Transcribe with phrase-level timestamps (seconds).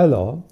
[0.00, 0.44] Hello,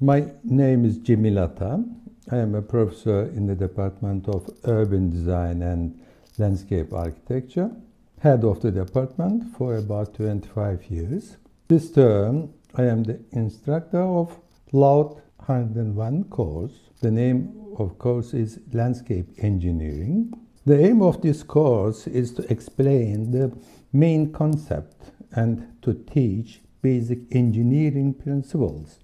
[0.00, 1.84] my name is Jimmy Ata.
[2.30, 6.00] I am a professor in the Department of Urban Design and
[6.38, 7.70] Landscape Architecture,
[8.20, 11.36] head of the department for about 25 years.
[11.68, 14.40] This term, I am the instructor of
[14.72, 16.72] LAUD 101 course.
[17.02, 20.32] The name of course is Landscape Engineering.
[20.64, 23.54] The aim of this course is to explain the
[23.92, 28.98] main concept and to teach basic engineering principles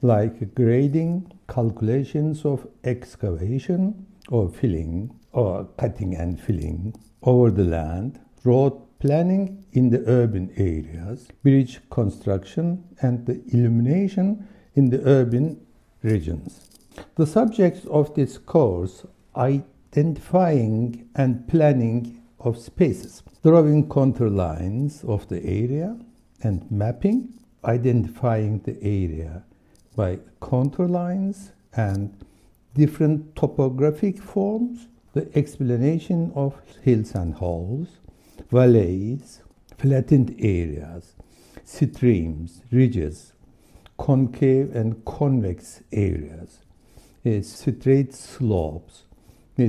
[0.00, 8.72] like grading, calculations of excavation or filling or cutting and filling over the land, road
[8.98, 15.60] planning in the urban areas, bridge construction, and the illumination in the urban
[16.02, 16.68] regions.
[17.16, 19.04] The subjects of this course
[19.36, 25.96] identifying and planning of spaces, drawing contour lines of the area,
[26.42, 27.32] and mapping,
[27.64, 29.44] identifying the area
[29.94, 32.24] by contour lines and
[32.74, 37.98] different topographic forms, the explanation of hills and halls,
[38.50, 39.42] valleys,
[39.78, 41.14] flattened areas,
[41.64, 43.32] streams, ridges,
[43.98, 46.60] concave and convex areas,
[47.42, 49.04] straight slopes,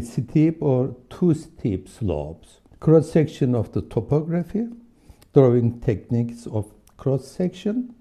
[0.02, 4.68] steep or too steep slopes, cross section of the topography,
[5.34, 7.94] drawing techniques of cross section,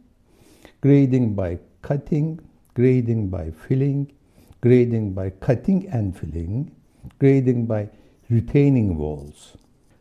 [0.81, 2.39] grading by cutting,
[2.75, 4.13] grading by filling,
[4.61, 6.71] grading by cutting and filling,
[7.19, 7.89] grading by
[8.31, 9.57] retaining walls.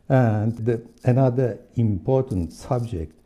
[0.08, 3.18] And the, another important subject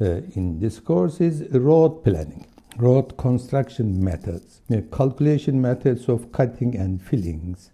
[0.00, 4.60] uh, in this course is road planning, road construction methods,
[4.92, 7.70] calculation methods of cutting and fillings,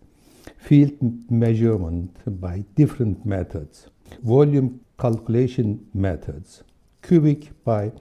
[0.59, 0.93] field
[1.31, 3.89] measurement by different methods,
[4.23, 6.63] volume calculation methods,
[7.03, 7.93] cubic by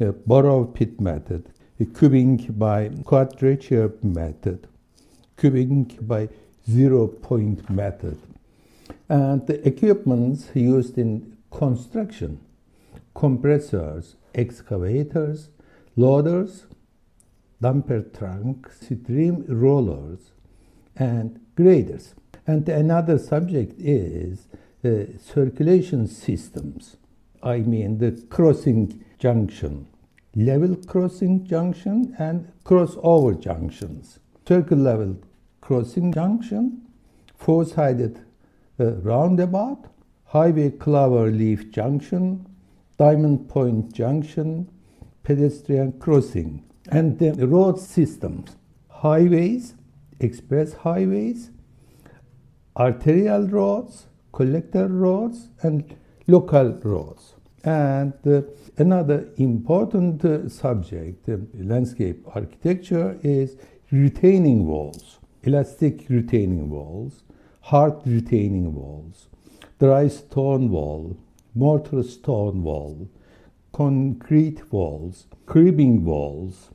[0.00, 1.50] uh, borrow pit method,
[1.98, 4.68] cubic by quadrature method,
[5.36, 6.28] cubic by
[6.68, 8.18] zero point method.
[9.08, 12.40] And the equipments used in construction,
[13.14, 15.48] compressors, excavators,
[15.96, 16.66] loaders,
[17.62, 20.30] dumper trucks, steam rollers,
[20.96, 22.14] and graders.
[22.46, 24.46] And another subject is
[24.82, 26.96] circulation systems.
[27.42, 29.88] I mean the crossing junction,
[30.34, 34.18] level crossing junction and crossover junctions.
[34.46, 35.16] Circle level
[35.60, 36.82] crossing junction,
[37.36, 38.20] four-sided
[38.80, 39.84] uh, roundabout,
[40.26, 42.46] highway clover leaf junction,
[42.98, 44.68] diamond point junction,
[45.22, 48.56] pedestrian crossing, and the road systems,
[48.88, 49.74] highways,
[50.20, 51.50] express highways,
[52.76, 55.96] arterial roads, collector roads, and
[56.26, 57.34] local roads.
[57.64, 58.42] And uh,
[58.76, 63.56] another important uh, subject, uh, landscape architecture, is
[63.90, 67.22] retaining walls, elastic retaining walls,
[67.62, 69.28] hard retaining walls,
[69.78, 71.16] dry stone wall,
[71.54, 73.08] mortar stone wall,
[73.72, 76.70] concrete walls, cribbing walls,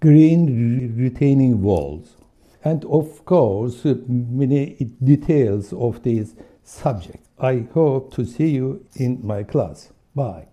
[0.00, 2.16] green retaining walls,
[2.64, 6.34] and of course, uh, many details of these
[6.66, 7.28] subjects.
[7.38, 9.92] I hope to see you in my class.
[10.14, 10.48] Bye.